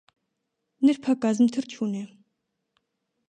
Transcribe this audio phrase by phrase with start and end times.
[0.89, 2.03] Նրբակազմ թռչուն է։